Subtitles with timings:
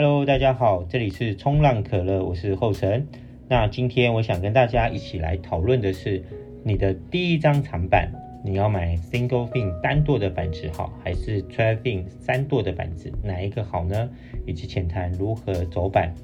[0.00, 3.04] Hello，大家好，这里是冲浪可乐，我是后成。
[3.48, 6.22] 那今天我想跟大家一起来讨论的是，
[6.62, 8.08] 你的第一张长板，
[8.44, 14.08] 你要买 Single Fin 单舵的板子好，还是 Trail Fin 三舵的板子，哪一个好呢？
[14.46, 16.14] 以及浅谈如何走板。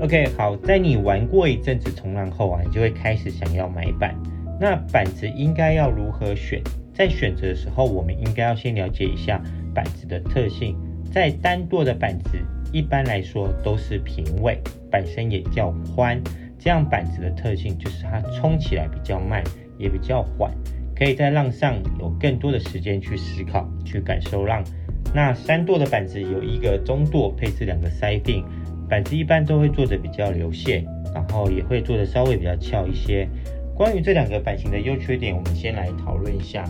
[0.00, 4.14] OK，好，在你玩过一阵子冲浪后啊，你就会开始想要买板。
[4.60, 6.62] 那板子应该要如何选？
[6.94, 9.42] 在选择的时候，我们应该要先了解一下
[9.74, 10.76] 板子的特性。
[11.12, 12.38] 在单舵的板子，
[12.72, 14.58] 一般来说都是平尾，
[14.90, 16.20] 板身也较宽。
[16.58, 19.42] 这样板子的特性就是它冲起来比较慢，
[19.78, 20.52] 也比较缓，
[20.94, 24.62] 可以在浪上有更多的时间去思考、去感受浪。
[25.14, 28.44] 那三舵的板子有一个中舵，配置两个 side
[28.88, 30.84] 板子一般都会做的比较流线，
[31.14, 33.26] 然后也会做的稍微比较翘一些。
[33.74, 36.62] 关于这两个板型的优缺点，我们先来讨论一下。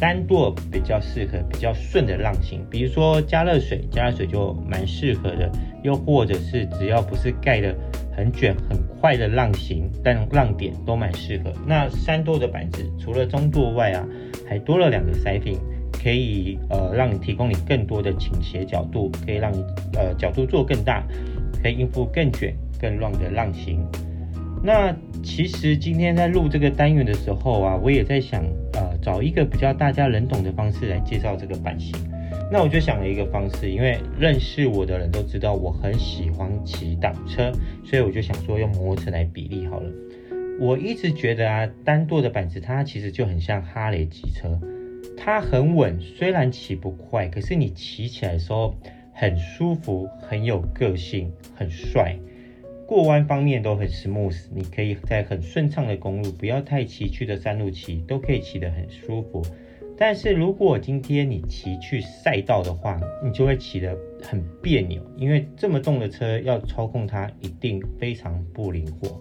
[0.00, 5.50] 单舵比较适合比较顺的浪型，比如说加热水，加热水就蛮适合的。
[5.84, 7.72] 又或者是只要不是盖的
[8.12, 11.52] 很卷很快的浪型，但浪点都蛮适合。
[11.64, 14.04] 那三舵的板子除了中舵外啊，
[14.48, 15.56] 还多了两个 side fin，
[15.92, 21.06] 可以呃让你提供你更多的倾斜角度，可以让你呃角度做更大，
[21.62, 23.86] 可以应付更卷更乱的浪型。
[24.62, 31.94] 那其实今天在录这个单元的时候啊，我也在想，呃，找一个比较大家能懂的方式来介绍这个版型。
[32.50, 37.52] 那我就想了一个方式，因为认识我的人都知道我很喜欢骑挡车，
[37.84, 39.90] 所以我就想说用摩托车来比例好了。
[40.58, 44.58] 我一直觉得啊，单舵的板子它其实就很像哈雷机车，
[45.16, 48.74] 它很稳，虽然骑不快，可是你骑起来的时候
[49.12, 52.16] 很舒服，很有个性，很帅。
[52.88, 59.44] 过弯方面都很 smooth，你可以在很顺畅的公路，不要太崎岖的山路骑，都可以骑得很舒服。
[59.98, 69.20] 但是如果今天你骑去赛道的话，你就会骑得很别扭，因为这么重的车要操控它，一定非常不灵活。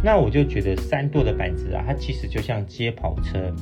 [0.00, 3.52] 那我就觉得三舵的板子啊，它其实就像街跑车。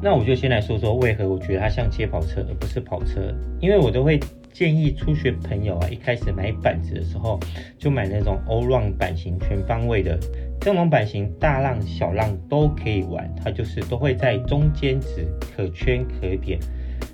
[0.00, 4.20] 那我就先来说说为何我觉得它像街跑车而不是跑车，因为我都会。
[4.56, 7.38] 建议初学朋友啊，一开始买板子的时候，
[7.78, 10.18] 就买那种 all round 板型，全方位的
[10.58, 16.58] 这种板型，大浪小浪都可以玩，它就是都会在中间值，可圈可点。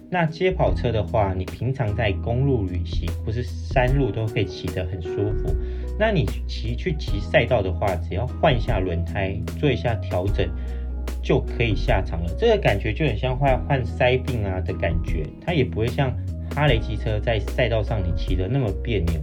[0.08, 5.52] 那街跑车的话，你平常在公路旅行或是山路都可以骑得很舒服。
[5.98, 10.48] 那你骑去骑赛道的话，只要换一下轮胎，做一下调整，
[11.22, 12.30] 就可以下场了。
[12.38, 16.12] 这个感觉就很像换换 side fin 啊的感觉，它也不会像。
[16.54, 19.18] 哈雷机车在赛道上你骑得那么别扭，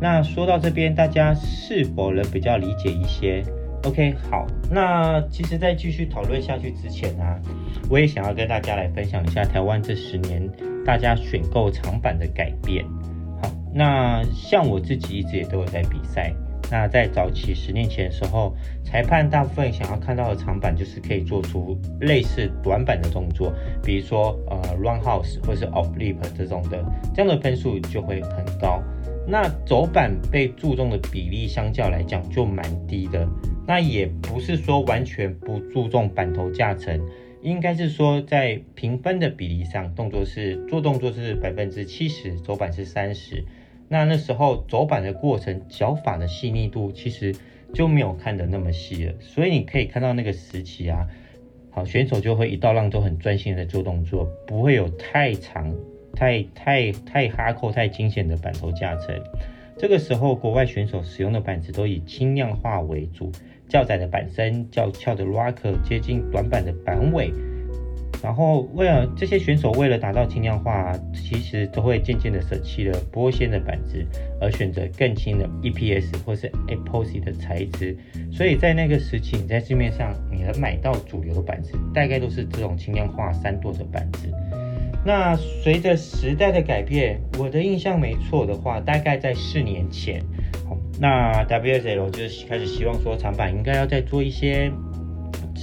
[0.00, 3.42] 那说到这边，大家是否能比较理解一些
[3.84, 7.38] ？OK，好，那其实，在继续讨论下去之前啊，
[7.90, 10.48] 我也想要跟大家来分享一下台湾这十年
[10.86, 12.82] 大家选购长板的改变。
[13.42, 16.32] 好，那像我自己一直也都有在比赛。
[16.70, 23.52] 那在早期十年前的时候，裁判大部分想要看到的长板就是可以做出类似短板的动作，
[23.82, 26.84] 比如说呃，run house 或是 off-lip 这种的，
[27.14, 28.82] 这样的分数就会很高。
[29.26, 33.28] 那走板被注重的比例相较来讲就蛮低的。
[33.66, 36.98] 那也不是说完全不注重板头架层，
[37.42, 43.44] 应该是说在评分的比例上，动作是做动作是百分之七十，走板是三十。
[43.88, 47.34] 那那时候走板的过程，脚法的细腻度其实
[47.72, 51.08] 就没有看得那么细了，所以你可以看到那个时期啊，
[51.70, 55.74] 好，选手就会一道浪都很专心的做动作，不会有太长、
[56.12, 59.18] 太太太哈扣、太惊险的板头架层。
[59.78, 63.32] 这个时候，国外选手使用的板子都以轻量化为主，
[63.68, 67.32] 较窄的板身、较翘的 rocker 接近短板的板尾。
[68.20, 74.04] 然后，为了这些选手为了达到轻量化，其实都会渐渐的舍弃了玻纤的板子，
[74.40, 77.96] 而选择更轻的 EPS 或是 Epoxy 的材质。
[78.32, 84.28] 所以在那个时期，你在市面上你能买到主流的板子，大概都是这种轻量化三舵的板子。
[85.04, 90.20] 那随着时代的改变，我的印象没错的话，大概在四年前，
[90.98, 94.72] 那 WSL 就是开始希望说长板应该要再做一些。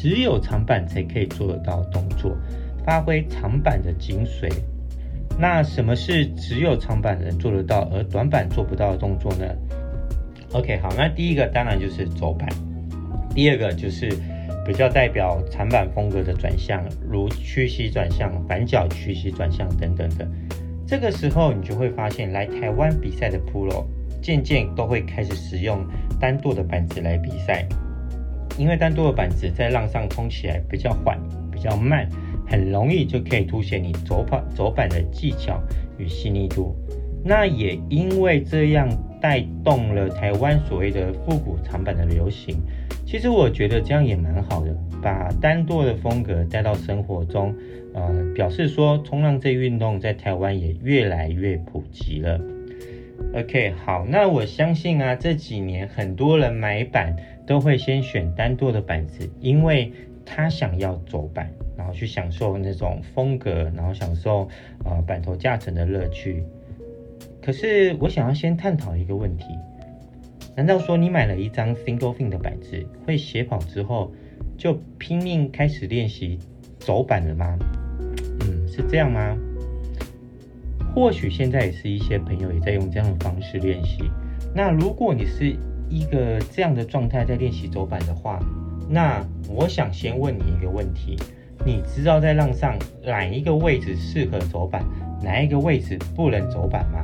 [0.05, 2.37] 只有长板才可以做得到动作，
[2.85, 4.47] 发挥长板的精髓。
[5.39, 9.47] 那什么是只有长板能做得到，而短板做不到的动作呢
[10.53, 12.47] ？OK，好，那第一个当然就是走板，
[13.33, 14.07] 第二个就是
[14.63, 20.27] 比较代表长板风格的转向，如屈膝转向、反脚屈膝转向等等的。
[20.85, 23.83] 这个时候你就会发现，来台湾比赛的 Pro
[24.21, 25.83] 渐渐都会开始使用
[26.19, 27.67] 单舵的板子来比赛。
[28.57, 31.19] 因为单舵的板子在浪上冲起来比较缓、
[31.51, 32.07] 比较慢，
[32.47, 35.61] 很容易就可以凸显你走板走板的技巧
[35.97, 36.75] 与细腻度。
[37.23, 38.87] 那也因为这样
[39.19, 42.55] 带动了台湾所谓的复古长板的流行。
[43.03, 47.53] 其实我觉得这样也蛮好的，把单舵的风格带到生活中，
[47.93, 52.39] 呃，表示说冲浪这运动在台湾也越来越普及了。
[53.33, 57.15] OK，好，那我相信啊，这几年很多人买板
[57.45, 59.91] 都会先选单舵的板子，因为
[60.25, 64.47] 他想要走板，然后去享受那种风格，然后享受
[64.83, 66.43] 呃板头驾乘的乐趣。
[67.41, 69.45] 可是我想要先探讨一个问题：
[70.55, 74.11] 难道说你买了一张 single fin 的板子，会斜跑之后
[74.57, 76.39] 就拼命开始练习
[76.79, 77.57] 走板了吗？
[78.41, 79.37] 嗯，是这样吗？
[80.95, 84.03] 或许现在也是一些朋友也在用这样的方式练习。
[84.55, 85.55] 那如果你是
[85.89, 88.39] 一个这样的状态在练习走板的话，
[88.89, 91.17] 那我想先问你一个问题：
[91.65, 94.83] 你知道在浪上哪一个位置适合走板，
[95.23, 97.03] 哪一个位置不能走板吗？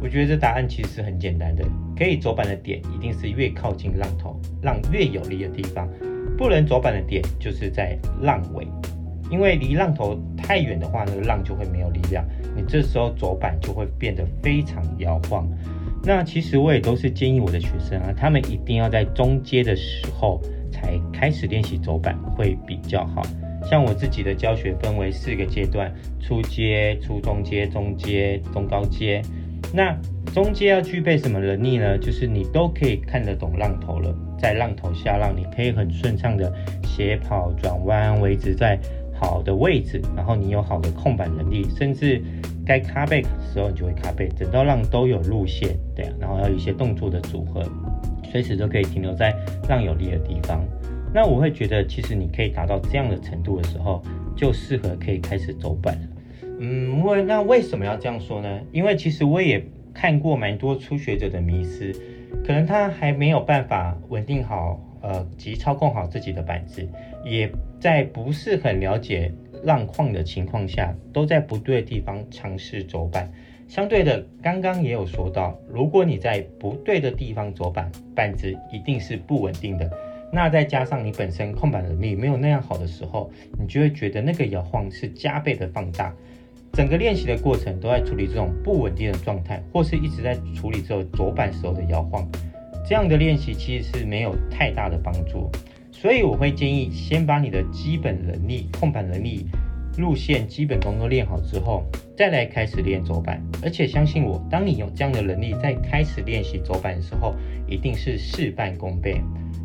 [0.00, 1.64] 我觉得这答案其实很简单的，
[1.96, 5.88] 可以走板的点一定是越靠近浪头、浪越有力的地方，
[6.36, 8.64] 不能走板的点就是在浪尾，
[9.28, 12.24] 因为离浪头太远的话，那个浪就会没有力量，
[12.54, 15.48] 你这时候走板就会变得非常摇晃。
[16.04, 20.40] 那其实我也都是建议我的学生啊，他们一定要在中阶的时候
[20.70, 23.22] 才开始练习走板会比较好。
[23.68, 29.20] 像我自己的教学分为四个阶段：初阶、初中阶、中阶、中高阶。
[29.74, 29.94] 那
[30.32, 31.98] 中阶要具备什么能力呢？
[31.98, 36.50] 就是你都可以看得懂浪头了，在浪头下浪，你可以很顺畅的
[36.84, 38.78] 斜跑、转弯，维持在
[39.12, 42.22] 好的位置，然后你有好的控板能力，甚至
[42.68, 47.62] 该卡背的时候你就会卡背，整道浪都有路线，对啊，然后要有一些动作的组合，
[48.30, 49.34] 随时都可以停留在
[49.70, 50.62] 浪有力的地方。
[51.14, 54.02] 那我会觉得，其实你可以达到这样的程度的时候，
[54.36, 56.08] 就适合可以开始走板了。
[56.60, 58.60] 嗯，为那为什么要这样说呢？
[58.70, 61.90] 因为其实我也看过蛮多初学者的迷思，
[62.44, 66.86] 可能他还没有办法稳定好，呃，及操控好自己的板子，
[67.24, 67.50] 也
[67.80, 69.32] 在不是很了解
[69.62, 73.30] 浪况的情况下，都在不对的地方尝试走板。
[73.68, 79.90] 相对的，刚刚也有说到，如果你在不对的地方走板，板子一定是不稳定的。
[80.32, 86.14] 那再加上你本身控板能力没有那样好的时候，你就会觉得那个摇晃是加倍的放大。
[86.72, 92.26] 整个练习的过程都在处理这种不稳定的状态，或是一直在处理这种走板时候的摇晃，
[92.86, 95.50] 这样的练习其实是没有太大的帮助。
[96.00, 99.46] 所以我会建议先把你的基本能力、控板能力、
[99.96, 101.82] 路线基本功都练好之后，
[102.16, 103.42] 再来开始练走板。
[103.64, 107.34] 而且相信我，当你有这样的能力，在开始练习走板的时候，
[107.66, 109.20] 一定是事半功倍。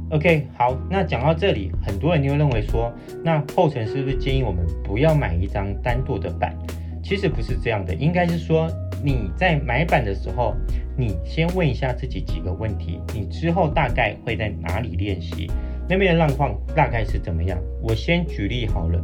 [0.09, 2.91] OK，好，那讲到这里，很多人就会认为说，
[3.23, 6.57] 那后程是不是建议我们不要买一张单舵的板？
[7.03, 8.67] 其实不是这样的，应该是说
[9.03, 10.55] 你在买板的时候，
[10.97, 15.51] 你先问一下自己几个问题，你之后大概会在哪里练习，
[15.93, 17.55] 那边的浪况大概是怎么样？
[17.79, 18.99] 我先举例好了，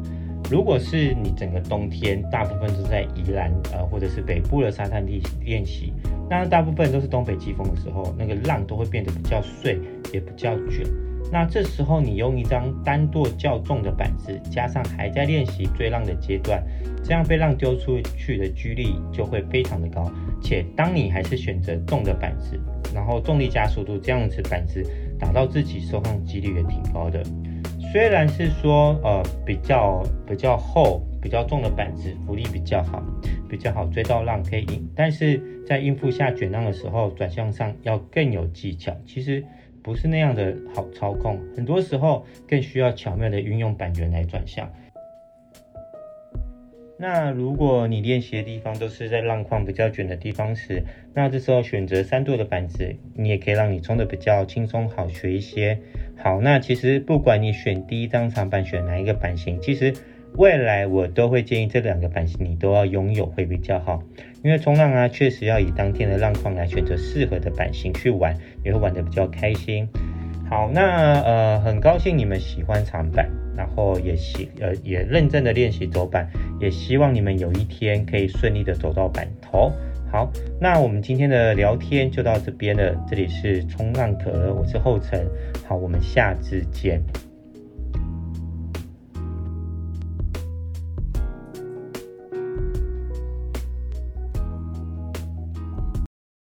[0.50, 5.94] 如果是你整个冬天大部分都在宜兰呃或者是北部的沙滩地练习，
[6.28, 9.80] 那大部分都是东北季风的时候，那个浪都会变得比较碎，
[10.12, 10.84] 也比较卷。
[11.32, 16.60] 那这时候你用一张单舵较重的板子，加上还在练习追浪的阶段，
[17.04, 20.12] 这样被浪丢出去的几率就会非常的高。
[20.42, 22.60] 且当你还是选择重的板子，
[22.94, 24.84] 然后重力加速度这样子板子
[25.20, 27.24] 打到自己受伤几率也挺高的。
[27.92, 33.04] 虽然是说呃比较比较厚、比较重的板子浮力比较好，
[33.50, 38.96] 比较好追到浪可以应，但是在应付下卷浪的时候，转向上要更有技巧。
[39.06, 39.44] 其实。
[39.82, 44.70] 不是那样的好操控，很多时候更需要巧妙的运用板源来转向。
[47.02, 55.80] 那如果你练习的地方都是在浪况比较卷的地方时，那这时候选择三度的板子，你也可以让你冲的比较轻松好学一些。
[56.18, 59.94] 好，那其实不管你选第一张长板选哪一个版型，其实。
[60.36, 64.04] 未来我都会建议这两个版型你都要拥有会比较好，
[64.44, 69.90] 因为冲浪啊确实要以当天的浪况来选择适合的版型去玩，也会玩的比较开心。
[70.48, 73.28] 好，那呃很高兴你们喜欢长板，
[73.60, 76.26] 然后也希呃也认真的练习走板，
[76.62, 79.70] 也希望你们有一天可以顺利的走到板头。
[80.10, 85.20] 好，那我们今天的聊天就到这边了，这里是冲浪可乐，我是后成，
[85.68, 87.04] 好，我们下次见。